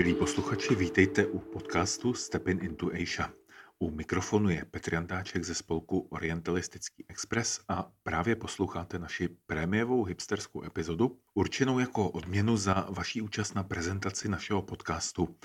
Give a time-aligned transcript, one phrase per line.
[0.00, 3.32] Milí posluchači, vítejte u podcastu Stepin into Asia.
[3.78, 10.64] U mikrofonu je Petr Jantáček ze spolku Orientalistický Express a právě posloucháte naši prémiovou hipsterskou
[10.64, 15.36] epizodu, určenou jako odměnu za vaší účast na prezentaci našeho podcastu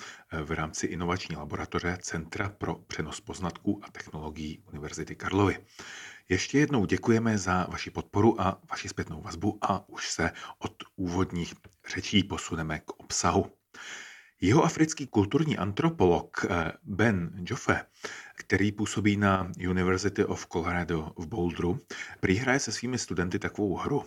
[0.43, 5.57] v rámci inovační laboratoře Centra pro přenos poznatků a technologií Univerzity Karlovy.
[6.29, 11.53] Ještě jednou děkujeme za vaši podporu a vaši zpětnou vazbu a už se od úvodních
[11.95, 13.51] řečí posuneme k obsahu.
[14.41, 17.85] Jihoafrický kulturní antropolog eh, Ben Joffe,
[18.35, 21.79] který působí na University of Colorado v Boulderu,
[22.19, 24.03] prý hraje se svými studenty takovou hru.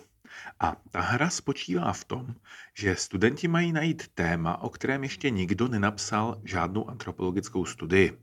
[0.59, 2.35] A ta hra spočívá v tom,
[2.73, 8.17] že studenti mají najít téma, o kterém ještě nikdo nenapsal žádnou antropologickou studii.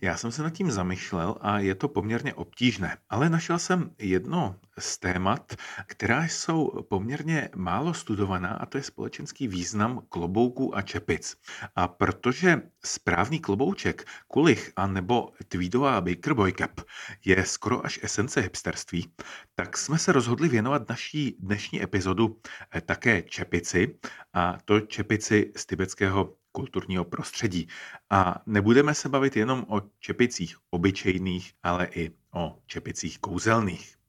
[0.00, 4.56] Já jsem se nad tím zamýšlel a je to poměrně obtížné, ale našel jsem jedno
[4.78, 5.54] z témat,
[5.86, 11.36] která jsou poměrně málo studovaná a to je společenský význam klobouků a čepic.
[11.76, 16.80] A protože správný klobouček, kulich a nebo tweedová baker boy cap
[17.24, 19.12] je skoro až esence hipsterství,
[19.54, 22.40] tak jsme se rozhodli věnovat naší dnešní epizodu
[22.74, 23.98] eh, také čepici
[24.32, 27.68] a to čepici z tibetského kulturního prostředí.
[28.10, 34.03] A nebudeme se bavit jenom o čepicích obyčejných, ale i o čepicích kouzelných.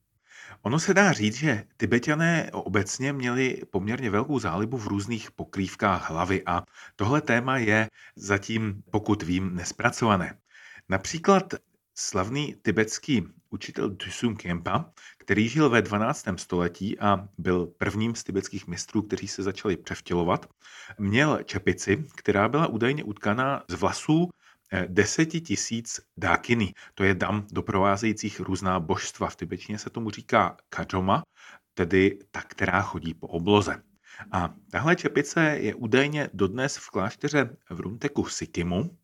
[0.65, 6.43] Ono se dá říct, že Tibetané obecně měli poměrně velkou zálibu v různých pokrývkách hlavy
[6.45, 6.63] a
[6.95, 10.37] tohle téma je zatím, pokud vím, nespracované.
[10.89, 11.53] Například
[11.95, 14.85] slavný tibetský učitel Dusum Kempa,
[15.17, 16.25] který žil ve 12.
[16.35, 20.45] století a byl prvním z tibetských mistrů, kteří se začali převtělovat,
[20.99, 24.29] měl čepici, která byla údajně utkaná z vlasů
[24.87, 26.73] deseti tisíc dákiny.
[26.93, 29.29] To je dam doprovázejících různá božstva.
[29.29, 31.23] V tibetštině se tomu říká kajoma,
[31.73, 33.83] tedy ta, která chodí po obloze.
[34.31, 38.97] A tahle čepice je údajně dodnes v klášteře v Runteku Sikimu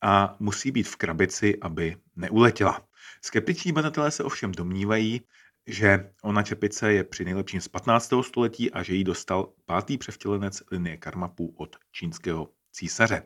[0.00, 2.88] a musí být v krabici, aby neuletěla.
[3.22, 5.20] Skeptiční badatelé se ovšem domnívají,
[5.66, 8.12] že ona čepice je při nejlepším z 15.
[8.22, 13.22] století a že ji dostal pátý převtělenec linie Karmapu od čínského císaře.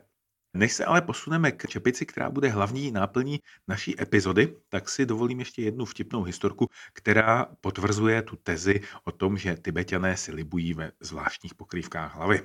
[0.53, 5.39] Než se ale posuneme k čepici, která bude hlavní náplní naší epizody, tak si dovolím
[5.39, 10.91] ještě jednu vtipnou historku, která potvrzuje tu tezi o tom, že tibetané si libují ve
[10.99, 12.41] zvláštních pokrývkách hlavy.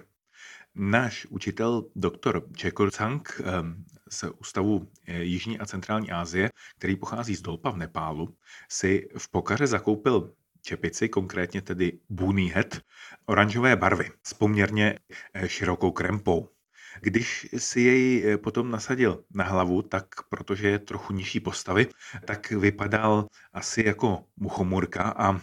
[0.75, 7.35] Náš učitel doktor Čekor Tsang ehm, z Ústavu eh, Jižní a Centrální Asie, který pochází
[7.35, 8.37] z Dolpa v Nepálu,
[8.69, 12.81] si v pokaře zakoupil čepici, konkrétně tedy Boonie Hat,
[13.27, 14.99] oranžové barvy s poměrně
[15.35, 16.56] eh, širokou krempou.
[17.01, 21.87] Když si jej eh, potom nasadil na hlavu, tak protože je trochu nižší postavy,
[22.25, 25.41] tak vypadal asi jako muchomurka a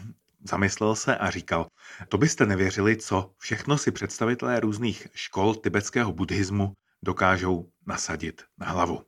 [0.49, 1.67] zamyslel se a říkal,
[2.09, 9.01] to byste nevěřili, co všechno si představitelé různých škol tibetského buddhismu dokážou nasadit na hlavu.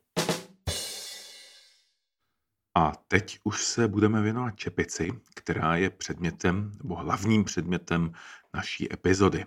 [2.77, 8.11] A teď už se budeme věnovat čepici, která je předmětem nebo hlavním předmětem
[8.53, 9.45] naší epizody.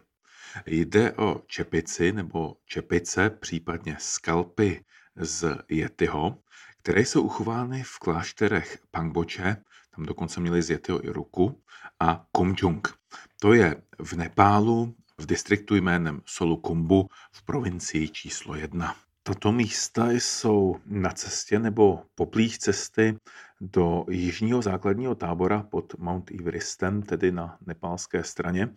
[0.67, 4.85] Jde o čepici nebo čepice, případně skalpy
[5.17, 6.39] z Yetiho,
[6.83, 9.57] které jsou uchovány v klášterech Pangboche,
[9.97, 11.63] tam dokonce měli z Yetiho i ruku,
[12.01, 12.99] a Komjung.
[13.41, 18.97] To je v Nepálu, v distriktu jménem Solukumbu v provincii číslo 1.
[19.23, 23.17] Tato místa jsou na cestě nebo poblíž cesty
[23.61, 28.69] do jižního základního tábora pod Mount Everestem, tedy na nepálské straně.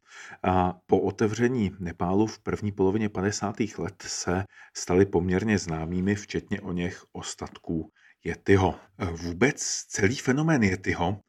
[0.43, 3.55] A po otevření Nepálu v první polovině 50.
[3.77, 4.43] let se
[4.75, 7.91] staly poměrně známými, včetně o něch ostatků
[8.23, 8.75] Yetiho.
[9.11, 11.19] Vůbec celý fenomén Yetiho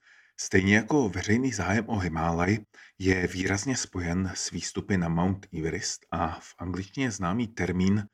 [0.44, 2.58] Stejně jako veřejný zájem o Himálaj
[2.98, 8.08] je výrazně spojen s výstupy na Mount Everest a v angličtině známý termín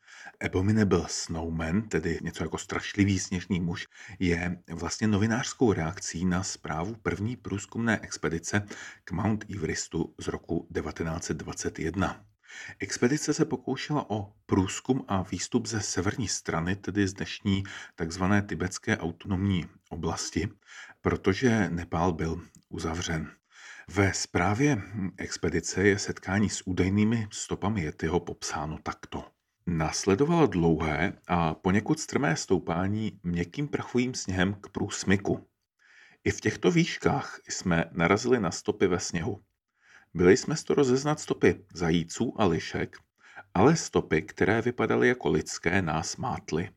[0.46, 3.86] Abominable Snowman, tedy něco jako strašlivý sněžný muž,
[4.18, 8.66] je vlastně novinářskou reakcí na zprávu první průzkumné expedice
[9.04, 12.27] k Mount Everestu z roku 1921.
[12.78, 17.64] Expedice se pokoušela o průzkum a výstup ze severní strany, tedy z dnešní
[17.94, 18.22] tzv.
[18.46, 20.48] tibetské autonomní oblasti,
[21.00, 23.30] protože Nepál byl uzavřen.
[23.90, 24.82] Ve zprávě
[25.16, 29.24] expedice je setkání s údajnými stopami Yetiho popsáno takto.
[29.66, 35.48] Následovalo dlouhé a poněkud strmé stoupání měkkým prachovým sněhem k průsmyku.
[36.24, 39.40] I v těchto výškách jsme narazili na stopy ve sněhu.
[40.18, 42.96] Byli jsme to rozeznat stopy zajíců a lišek,
[43.54, 46.70] ale stopy, které vypadaly jako lidské, nás mátly.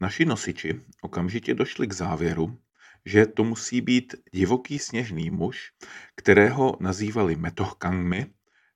[0.00, 2.58] Naši nosiči okamžitě došli k závěru,
[3.04, 5.72] že to musí být divoký sněžný muž,
[6.16, 8.26] kterého nazývali Metochkangmi,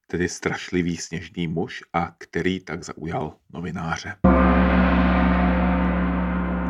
[0.06, 4.14] tedy strašlivý sněžný muž a který tak zaujal novináře.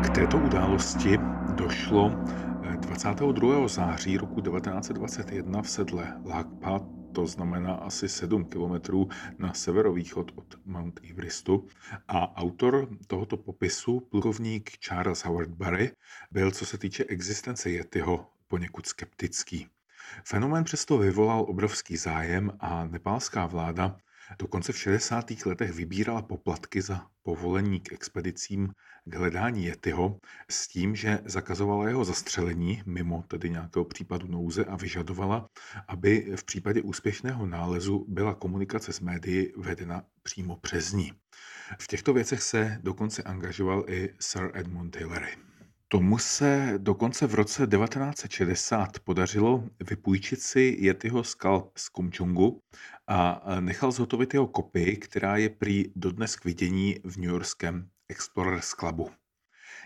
[0.03, 1.17] K této události
[1.55, 2.11] došlo
[2.79, 3.65] 22.
[3.65, 10.59] Eh, září roku 1921 v sedle Lakpa, to znamená asi 7 kilometrů na severovýchod od
[10.65, 11.67] Mount Everestu.
[12.07, 15.91] A autor tohoto popisu, plukovník Charles Howard Barry,
[16.31, 19.67] byl co se týče existence Yetiho poněkud skeptický.
[20.25, 23.97] Fenomén přesto vyvolal obrovský zájem a nepálská vláda
[24.39, 25.31] dokonce v 60.
[25.45, 28.69] letech vybírala poplatky za povolení k expedicím
[29.05, 30.19] k hledání Yetiho
[30.51, 35.49] s tím, že zakazovala jeho zastřelení mimo tedy nějakého případu nouze a vyžadovala,
[35.87, 41.13] aby v případě úspěšného nálezu byla komunikace s médií vedena přímo přes ní.
[41.79, 45.48] V těchto věcech se dokonce angažoval i Sir Edmund Hillary.
[45.91, 52.61] Tomu se dokonce v roce 1960 podařilo vypůjčit si Yetiho skalp z Kumčungu
[53.07, 58.69] a nechal zhotovit jeho kopii, která je prý dodnes k vidění v New Yorkském Explorers
[58.69, 59.09] Clubu.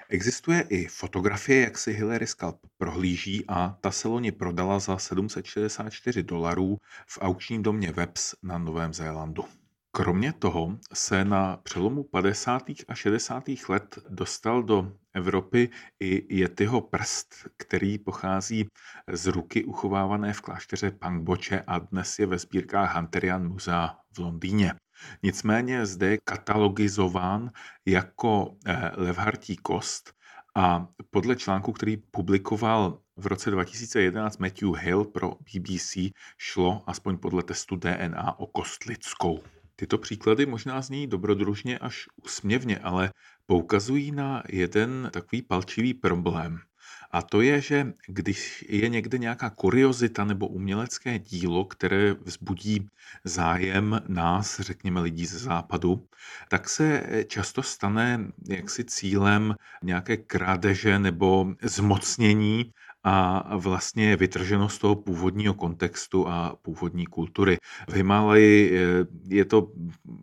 [0.09, 6.23] Existuje i fotografie, jak si Hillary Scalp prohlíží a ta se loni prodala za 764
[6.23, 6.77] dolarů
[7.07, 9.45] v aukčním domě Webs na Novém Zélandu.
[9.95, 12.63] Kromě toho se na přelomu 50.
[12.87, 13.43] a 60.
[13.69, 15.69] let dostal do Evropy
[15.99, 18.67] i Yetiho prst, který pochází
[19.11, 24.73] z ruky uchovávané v klášteře Pangboche a dnes je ve sbírkách Hunterian Musea v Londýně.
[25.23, 27.51] Nicméně zde je katalogizován
[27.85, 30.13] jako eh, levhartí kost
[30.55, 35.97] a podle článku, který publikoval v roce 2011 Matthew Hill pro BBC,
[36.37, 39.43] šlo aspoň podle testu DNA o kost lidskou.
[39.83, 43.13] Tyto příklady možná zní dobrodružně až úsměvně, ale
[43.45, 46.59] poukazují na jeden takový palčivý problém.
[47.11, 52.87] A to je, že když je někde nějaká kuriozita nebo umělecké dílo, které vzbudí
[53.23, 56.07] zájem nás, řekněme lidí ze západu,
[56.49, 62.71] tak se často stane jaksi cílem nějaké krádeže nebo zmocnění
[63.03, 67.57] a vlastně je vytrženo z toho původního kontextu a původní kultury.
[67.89, 69.67] V Himálaji eh, je to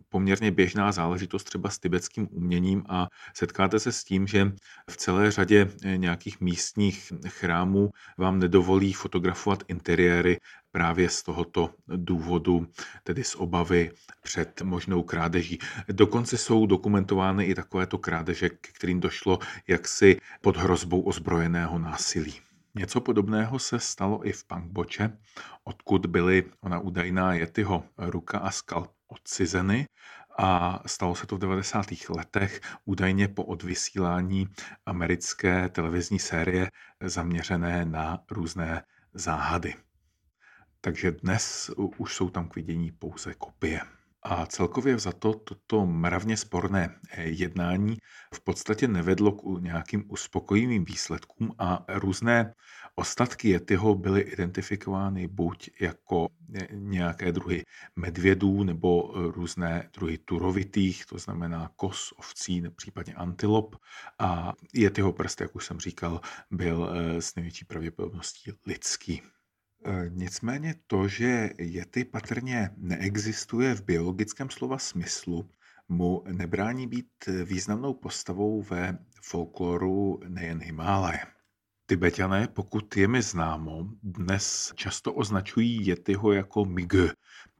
[0.09, 4.51] poměrně běžná záležitost třeba s tibetským uměním a setkáte se s tím, že
[4.89, 10.39] v celé řadě eh, nějakých místních chrámů vám nedovolí fotografovat interiéry
[10.71, 12.67] právě z tohoto důvodu,
[13.03, 13.91] tedy z obavy
[14.23, 15.59] před možnou krádeží.
[15.87, 22.50] Dokonce jsou dokumentovány i takovéto krádeže, k kterým došlo jaksi pod hrozbou ozbrojeného násilí.
[22.75, 25.17] Něco podobného se stalo i v Pangboče,
[25.63, 29.87] odkud byly ona údajná Yetiho ruka a skal odcizeny
[30.37, 31.85] a stalo se to v 90.
[32.09, 34.47] letech, údajně po odvysílání
[34.85, 36.71] americké televizní série
[37.03, 38.83] zaměřené na různé
[39.13, 39.75] záhady.
[40.81, 43.81] Takže dnes už jsou tam k vidění pouze kopie.
[44.23, 47.97] A celkově za to toto mravně sporné eh, jednání
[48.33, 52.53] v podstatě nevedlo k nějakým uspokojivým výsledkům a různé
[52.95, 57.63] ostatky Yetiho byly identifikovány buď jako eh, nějaké druhy
[57.95, 63.75] medvědů nebo eh, různé druhy turovitých, to znamená kos, ovcí, případně antilop.
[64.19, 69.21] A Yetiho prst, jak už jsem říkal, byl s největší pravděpodobností lidský.
[69.85, 75.49] E, nicméně to, že Yeti patrně neexistuje v biologickém slova smyslu,
[75.89, 77.07] mu nebrání být
[77.45, 81.19] významnou postavou ve folkloru nejen Himálaje.
[81.85, 86.93] Tibetané, pokud je mi známo, dnes často označují Yetiho jako Mig,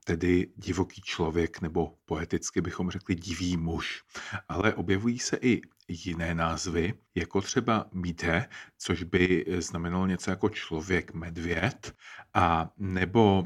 [0.06, 4.04] tedy divoký člověk, nebo poeticky bychom řekli divý muž.
[4.50, 8.46] Ale objevují se i jiné názvy, jako třeba Mide,
[8.78, 11.94] což by znamenalo něco jako člověk medvěd,
[12.34, 13.46] a nebo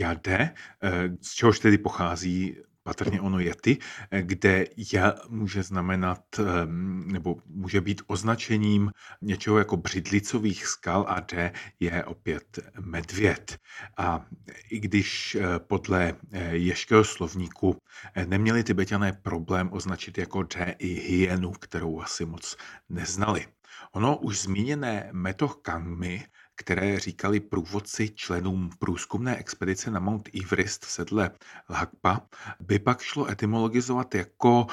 [0.00, 3.78] Jade, eh, z čehož tedy pochází patrně ono Yeti,
[4.10, 11.20] eh, kde ja může znamenat ehm, nebo může být označením něčeho jako břidlicových skal a
[11.20, 13.58] D je opět medvěd.
[13.96, 14.26] A
[14.70, 17.76] i když eh, podle eh, ješkého slovníku
[18.26, 22.56] neměli tibetané problém označit jako D i hyenu, kterou asi moc
[22.88, 23.46] neznali.
[23.92, 26.24] Ono už zmíněné metoch kangmy
[26.56, 31.30] které říkali průvodci členům průzkumné expedice na Mount Everest v sedle
[31.68, 32.20] Lhakpa,
[32.60, 34.66] by pak šlo etymologizovat jako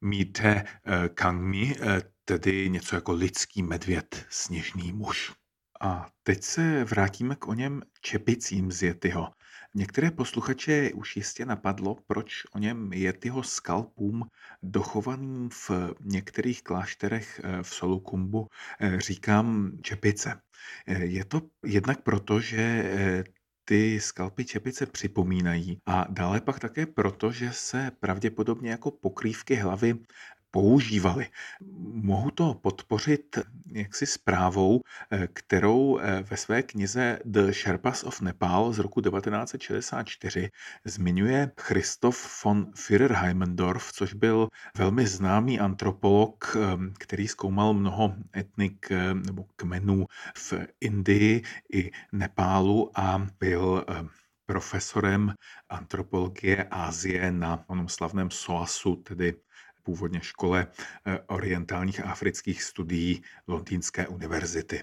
[0.00, 5.32] Mite eh, Kangmi, eh, tedy něco jako lidský medvěd, sněžný muž.
[5.80, 9.28] A teď se vrátíme k o něm čepicím z Yetyho.
[9.74, 14.22] Některé posluchače už jistě napadlo, proč o něm Yetyho skalpům
[14.62, 18.48] dochovaným v některých klášterech eh, v Solukumbu
[18.98, 20.40] říkám čepice.
[20.86, 22.84] Je to jednak proto, že
[23.68, 29.98] ty skalpy čepice připomínají a dále pak také proto, že se pravděpodobně jako pokrývky hlavy
[30.50, 31.28] používali.
[31.92, 33.38] Mohu to podpořit
[33.72, 40.50] jaksi zprávou, eh, kterou eh, ve své knize The Sherpas of Nepal z roku 1964
[40.84, 44.48] zmiňuje Christoph von Führer-Heimendorf, což byl
[44.78, 46.60] velmi známý antropolog, eh,
[46.98, 48.88] který zkoumal mnoho etnik
[49.26, 53.84] nebo kmenů v Indii i Nepálu a byl
[54.46, 55.34] profesorem
[55.68, 59.34] antropologie Ázie na onom slavném SOASu, tedy
[59.86, 64.82] původně škole eh, orientálních a afrických studií Londýnské univerzity.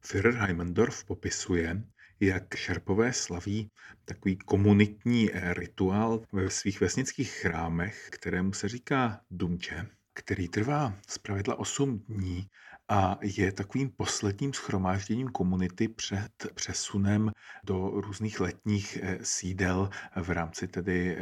[0.00, 1.82] Führer Heimendorf popisuje,
[2.20, 3.70] jak šerpové slaví
[4.04, 11.58] takový komunitní eh, rituál ve svých vesnických chrámech, kterému se říká Dumče, který trvá zpravidla
[11.58, 12.48] 8 dní
[12.88, 17.30] a je takovým posledním schromážděním komunity před přesunem
[17.64, 19.90] do různých letních eh, sídel
[20.22, 21.16] v rámci tedy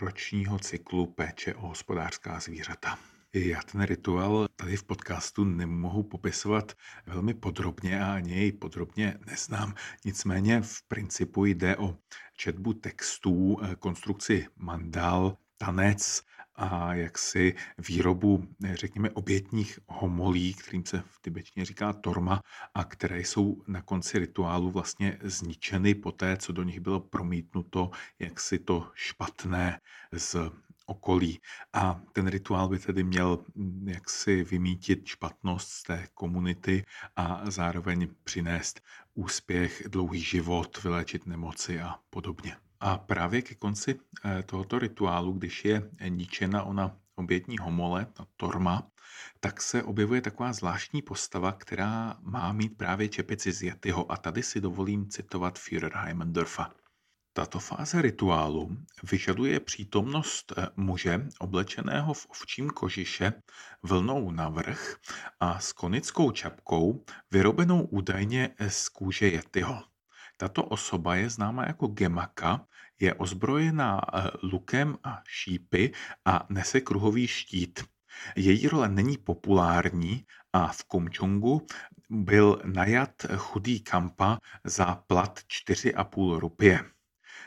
[0.00, 2.98] ročního cyklu péče o hospodářská zvířata.
[3.34, 6.72] Já ten rituál tady v podcastu nemohu popisovat
[7.06, 9.74] velmi podrobně a ani jej podrobně neznám.
[10.04, 11.96] Nicméně v principu jde o
[12.36, 16.22] četbu textů, eh, konstrukci mandal, tanec,
[16.56, 17.54] a jaksi
[17.88, 22.42] výrobu, řekněme, obětních homolí, kterým se v tibetštině říká torma,
[22.74, 27.90] a které jsou na konci rituálu vlastně zničeny po té, co do nich bylo promítnuto
[28.18, 29.80] jaksi to špatné
[30.12, 30.36] z
[30.86, 31.40] okolí.
[31.72, 33.44] A ten rituál by tedy měl
[33.84, 36.84] jaksi vymítit špatnost z té komunity
[37.16, 38.80] a zároveň přinést
[39.14, 42.56] úspěch, dlouhý život, vyléčit nemoci a podobně.
[42.84, 48.90] A právě ke konci eh, tohoto rituálu, když je ničena ona obětní homole, ta torma,
[49.40, 54.12] tak se objevuje taková zvláštní postava, která má mít právě čepici z Yetyho.
[54.12, 56.74] A tady si dovolím citovat Führer Heimendorfa.
[57.32, 58.76] Tato fáze rituálu
[59.10, 63.32] vyžaduje přítomnost eh, muže oblečeného v ovčím kožiše
[63.82, 65.00] vlnou navrch
[65.40, 69.93] a s konickou čapkou vyrobenou údajně z kůže Yetyho.
[70.36, 72.66] Tato osoba je známa jako Gemaka,
[73.00, 75.92] je ozbrojená eh, lukem a šípy
[76.24, 77.84] a nese kruhový štít.
[78.36, 81.66] Její role není populární a v Kumčungu
[82.10, 86.84] byl najat chudý kampa za plat 4,5 rupie.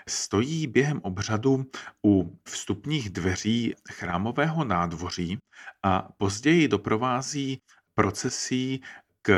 [0.09, 1.65] Stojí během obřadu
[2.05, 5.37] u vstupních dveří chrámového nádvoří
[5.83, 7.61] a později doprovází
[7.93, 8.81] procesí
[9.27, 9.29] k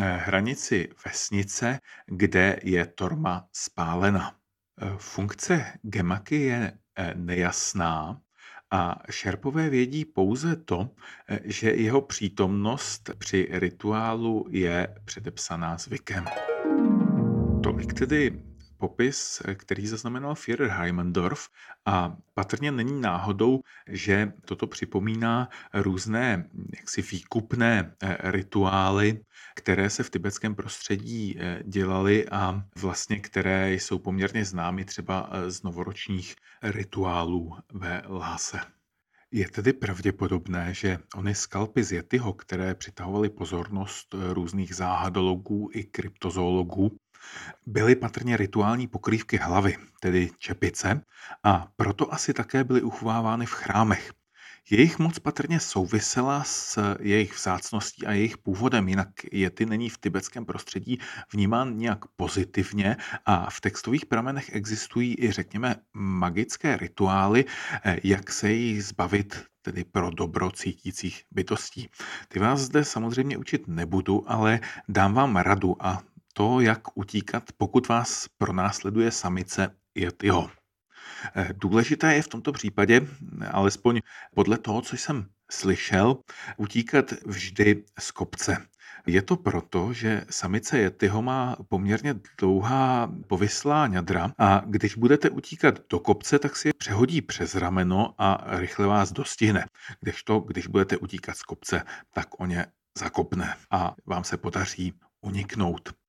[0.00, 4.32] eh, hranici vesnice, kde je torma spálena.
[4.80, 8.20] Eh, funkce gemaky je eh, nejasná
[8.70, 10.90] a šerpové vědí pouze to,
[11.44, 16.24] že jeho přítomnost při rituálu je předepsaná zvykem.
[17.62, 18.42] Tolik tedy
[18.88, 21.48] popis, který zaznamenal Führer Heimendorf
[21.86, 29.20] a patrně není náhodou, že toto připomíná různé jaksi výkupné eh, rituály,
[29.54, 35.50] které se v tibetském prostředí eh, dělaly a vlastně které jsou poměrně známy třeba eh,
[35.50, 38.60] z novoročních rituálů ve Lhase.
[39.30, 46.96] Je tedy pravděpodobné, že ony skalpy z Yetyho, které přitahovaly pozornost různých záhadologů i kryptozoologů,
[47.66, 51.00] byly patrně rituální pokrývky hlavy, tedy čepice,
[51.42, 54.12] a proto asi také byly uchovávány v chrámech.
[54.70, 60.44] Jejich moc patrně souvisela s jejich vzácností a jejich původem, jinak jety není v tibetském
[60.44, 60.98] prostředí
[61.32, 67.44] vnímán nějak pozitivně a v textových pramenech existují i, řekněme, magické rituály,
[67.84, 71.88] eh, jak se jich zbavit tedy pro dobro cítících bytostí.
[72.28, 76.02] Ty vás zde samozřejmě učit nebudu, ale dám vám radu a
[76.36, 80.50] to, jak utíkat, pokud vás pronásleduje samice Yetiho.
[81.36, 83.00] Eh, důležité je v tomto případě,
[83.50, 84.00] alespoň
[84.34, 86.16] podle toho, co jsem slyšel,
[86.56, 88.66] utíkat vždy z kopce.
[89.06, 95.80] Je to proto, že samice Yetiho má poměrně dlouhá povyslá ňadra a když budete utíkat
[95.90, 99.66] do kopce, tak si je přehodí přes rameno a rychle vás dostihne.
[100.00, 101.82] Kdežto, když budete utíkat z kopce,
[102.14, 102.66] tak o ně
[102.98, 106.03] zakopne a vám se podaří uniknout.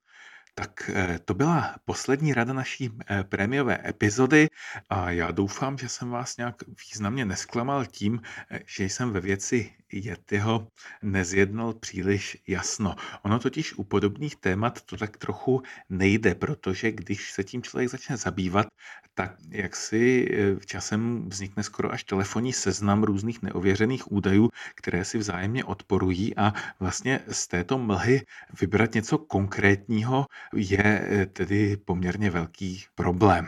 [0.57, 4.47] Tak eh, to byla poslední rada naší eh, prémiové epizody
[4.89, 8.21] a já doufám, že jsem vás nějak významně nesklamal tím,
[8.51, 10.67] eh, že jsem ve věci Yetiho
[11.01, 12.95] nezjednal příliš jasno.
[13.21, 18.17] Ono totiž u podobných témat to tak trochu nejde, protože když se tím člověk začne
[18.17, 18.67] zabývat,
[19.13, 20.27] tak jak si
[20.59, 26.37] v e, časem vznikne skoro až telefonní seznam různých neověřených údajů, které si vzájemně odporují
[26.37, 28.21] a vlastně z této mlhy
[28.61, 30.25] vybrat něco konkrétního
[30.55, 33.47] je e, tedy poměrně velký problém.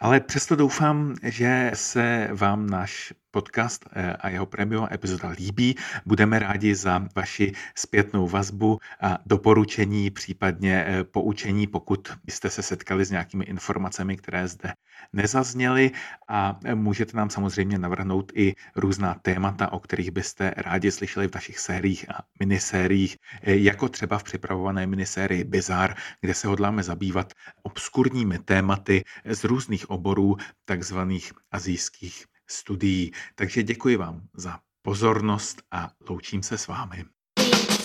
[0.00, 5.76] Ale přesto doufám, že se vám náš podcast eh, a jeho prémiová epizoda líbí.
[6.06, 13.04] Budeme rádi za vaši zpětnou vazbu a doporučení, případně eh, poučení, pokud jste se setkali
[13.04, 14.72] s nějakými informacemi, které zde
[15.12, 15.90] nezazněly
[16.28, 21.34] a eh, můžete nám samozřejmě navrhnout i různá témata, o kterých byste rádi slyšeli v
[21.34, 27.32] našich sériích a minisériích, jako třeba v připravované minisérii Bizar, kde se hodláme zabývat
[27.62, 33.12] obskurními tématy z různých oborů takzvaných azijských studií.
[33.34, 37.04] Takže děkuji vám za pozornost a loučím se s vámi.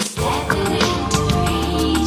[0.05, 2.02] Step